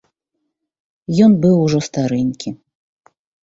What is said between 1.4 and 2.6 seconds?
быў ужо старэнькі.